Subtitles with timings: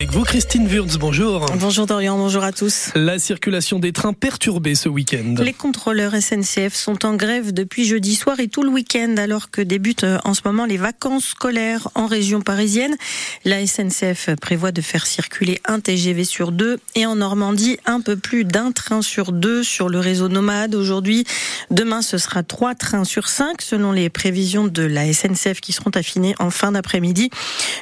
[0.00, 1.44] Avec vous, Christine Wurz, bonjour.
[1.56, 2.92] Bonjour Dorian, bonjour à tous.
[2.94, 5.34] La circulation des trains perturbée ce week-end.
[5.42, 9.60] Les contrôleurs SNCF sont en grève depuis jeudi soir et tout le week-end alors que
[9.60, 12.94] débutent euh, en ce moment les vacances scolaires en région parisienne.
[13.44, 18.16] La SNCF prévoit de faire circuler un TGV sur deux et en Normandie un peu
[18.16, 21.24] plus d'un train sur deux sur le réseau nomade aujourd'hui.
[21.72, 25.90] Demain ce sera trois trains sur cinq selon les prévisions de la SNCF qui seront
[25.90, 27.30] affinées en fin d'après-midi.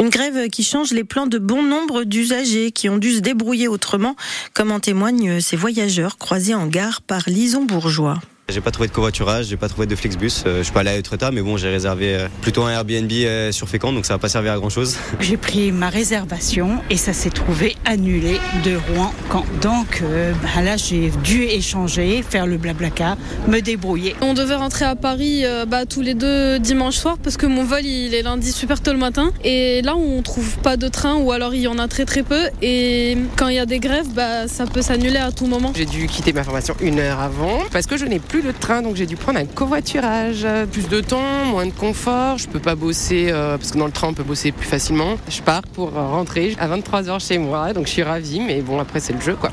[0.00, 3.68] Une grève qui change les plans de bon nombre d'usagers qui ont dû se débrouiller
[3.68, 4.16] autrement,
[4.54, 8.18] comme en témoignent ces voyageurs croisés en gare par Lison Bourgeois.
[8.50, 10.42] J'ai pas trouvé de covoiturage, j'ai pas trouvé de Flexbus.
[10.46, 13.10] Euh, je suis pas allé à Etretat, mais bon, j'ai réservé euh, plutôt un Airbnb
[13.12, 14.96] euh, sur Fécamp, donc ça va pas servir à grand chose.
[15.20, 19.44] J'ai pris ma réservation et ça s'est trouvé annulé de Rouen Caen.
[19.60, 20.02] Donc
[20.42, 23.16] bah là, j'ai dû échanger, faire le blablacar,
[23.48, 24.16] me débrouiller.
[24.20, 27.84] On devait rentrer à Paris bah, tous les deux dimanche soir parce que mon vol
[27.84, 31.32] il est lundi super tôt le matin et là on trouve pas de train ou
[31.32, 34.08] alors il y en a très très peu et quand il y a des grèves,
[34.14, 35.72] bah, ça peut s'annuler à tout moment.
[35.76, 38.82] J'ai dû quitter ma formation une heure avant parce que je n'ai plus de train,
[38.82, 40.46] donc j'ai dû prendre un covoiturage.
[40.72, 42.38] Plus de temps, moins de confort.
[42.38, 45.16] Je peux pas bosser euh, parce que dans le train on peut bosser plus facilement.
[45.28, 49.00] Je pars pour rentrer à 23h chez moi, donc je suis ravie, mais bon après
[49.00, 49.50] c'est le jeu quoi.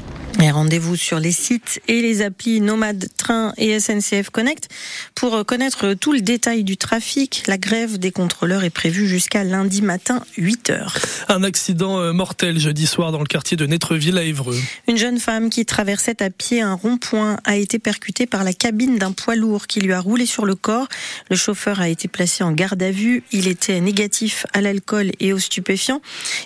[0.47, 4.69] Et rendez-vous sur les sites et les applis Nomade Train et SNCF Connect
[5.13, 7.43] pour connaître tout le détail du trafic.
[7.47, 12.59] La grève des contrôleurs est prévue jusqu'à lundi matin 8 h Un accident euh, mortel
[12.59, 14.57] jeudi soir dans le quartier de Netreville à Évreux.
[14.87, 18.97] Une jeune femme qui traversait à pied un rond-point a été percutée par la cabine
[18.97, 20.87] d'un poids lourd qui lui a roulé sur le corps.
[21.29, 23.23] Le chauffeur a été placé en garde à vue.
[23.33, 26.01] Il était négatif à l'alcool et aux stupéfiants.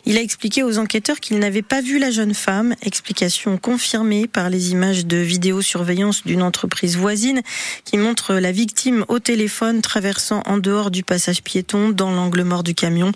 [0.08, 2.74] Il a expliqué aux enquêteurs qu'il n'avait pas vu la jeune femme.
[2.82, 7.42] Explication confirmée confirmé par les images de vidéosurveillance d'une entreprise voisine
[7.84, 12.64] qui montre la victime au téléphone traversant en dehors du passage piéton dans l'angle mort
[12.64, 13.12] du camion.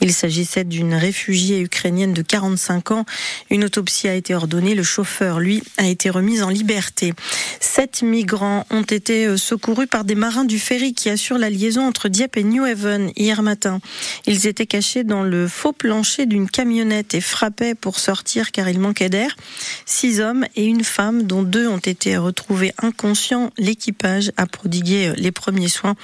[0.00, 3.04] Il s'agissait d'une réfugiée ukrainienne de 45 ans.
[3.50, 4.74] Une autopsie a été ordonnée.
[4.74, 7.12] Le chauffeur, lui, a été remis en liberté.
[7.60, 12.08] Sept migrants ont été secourus par des marins du ferry qui assurent la liaison entre
[12.08, 13.78] Dieppe et New Haven hier matin.
[14.26, 18.80] Ils étaient cachés dans le faux plancher d'une camionnette et frappaient pour sortir car il
[18.80, 19.36] manquait d'air
[20.04, 23.50] six hommes et une femme, dont deux ont été retrouvés inconscients.
[23.56, 25.94] L'équipage a prodigué les premiers soins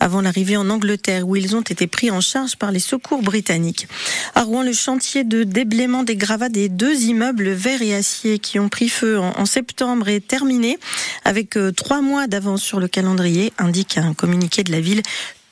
[0.00, 3.86] avant l'arrivée en Angleterre, où ils ont été pris en charge par les secours britanniques.
[4.34, 8.58] À Rouen, le chantier de déblaiement des gravats des deux immeubles verts et acier qui
[8.58, 10.78] ont pris feu en septembre est terminé,
[11.26, 15.02] avec euh, trois mois d'avance sur le calendrier, indique un communiqué de la ville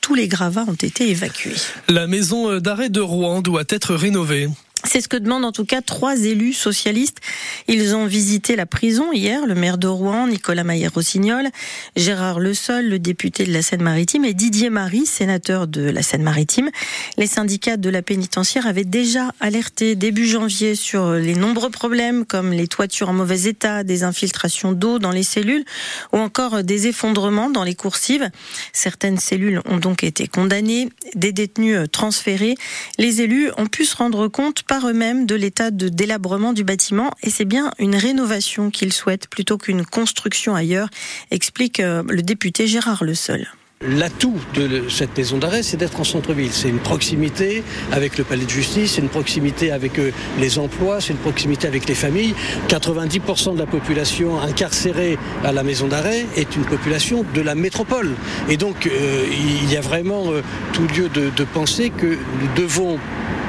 [0.01, 1.53] tous les gravats ont été évacués.
[1.87, 4.47] La maison d'arrêt de Rouen doit être rénovée.
[4.85, 7.17] C'est ce que demandent en tout cas trois élus socialistes.
[7.67, 11.49] Ils ont visité la prison hier, le maire de Rouen, Nicolas Maillère-Rossignol,
[11.97, 16.69] Gérard Le Sol, le député de la Seine-Maritime, et Didier Marie, sénateur de la Seine-Maritime.
[17.17, 22.51] Les syndicats de la pénitentiaire avaient déjà alerté début janvier sur les nombreux problèmes comme
[22.51, 25.65] les toitures en mauvais état, des infiltrations d'eau dans les cellules
[26.13, 28.29] ou encore des effondrements dans les coursives.
[28.71, 32.55] Certaines cellules ont donc été condamnées, des détenus transférés.
[32.97, 37.09] Les élus ont pu se rendre compte par eux-mêmes de l'état de délabrement du bâtiment
[37.23, 40.89] et c'est bien une rénovation qu'ils souhaitent plutôt qu'une construction ailleurs,
[41.31, 43.47] explique euh, le député Gérard Le Seul.
[43.81, 46.51] L'atout de cette maison d'arrêt, c'est d'être en centre-ville.
[46.51, 51.01] C'est une proximité avec le palais de justice, c'est une proximité avec euh, les emplois,
[51.01, 52.35] c'est une proximité avec les familles.
[52.67, 58.13] 90% de la population incarcérée à la maison d'arrêt est une population de la métropole.
[58.49, 59.25] Et donc, euh,
[59.63, 60.25] il y a vraiment
[60.73, 62.99] tout lieu de, de penser que nous devons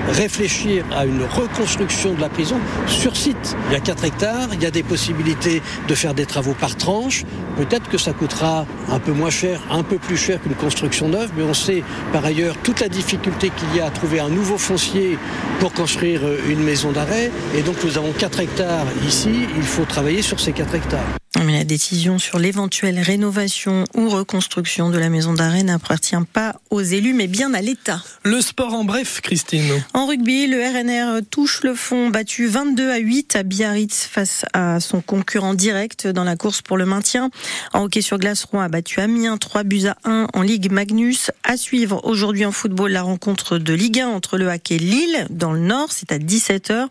[0.08, 2.56] réfléchir à une reconstruction de la prison
[2.86, 3.56] sur site.
[3.68, 6.76] Il y a 4 hectares, il y a des possibilités de faire des travaux par
[6.76, 7.24] tranche.
[7.56, 11.30] Peut-être que ça coûtera un peu moins cher, un peu plus cher qu'une construction neuve,
[11.36, 14.58] mais on sait par ailleurs toute la difficulté qu'il y a à trouver un nouveau
[14.58, 15.18] foncier
[15.58, 17.30] pour construire une maison d'arrêt.
[17.56, 21.19] Et donc nous avons 4 hectares ici, il faut travailler sur ces 4 hectares.
[21.38, 26.82] Mais la décision sur l'éventuelle rénovation ou reconstruction de la maison d'arrêt n'appartient pas aux
[26.82, 28.02] élus, mais bien à l'État.
[28.24, 29.82] Le sport en bref, Christine.
[29.94, 34.80] En rugby, le RNR touche le fond, battu 22 à 8 à Biarritz face à
[34.80, 37.30] son concurrent direct dans la course pour le maintien.
[37.72, 41.30] En hockey sur glace, Rouen a battu Amiens 3 buts à 1 en Ligue Magnus.
[41.44, 45.26] À suivre aujourd'hui en football la rencontre de Ligue 1 entre le Hack et Lille
[45.30, 46.88] dans le Nord, c'est à 17h.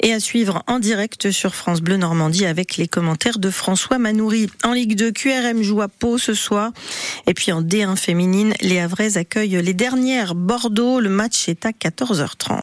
[0.00, 3.96] Et à suivre en direct sur France Bleu Normandie avec les commentaires de France François
[3.96, 4.50] Manoury.
[4.64, 6.72] En Ligue 2, QRM joue à Pau ce soir.
[7.26, 11.00] Et puis en D1 féminine, les Havrais accueillent les dernières Bordeaux.
[11.00, 12.50] Le match est à 14h30.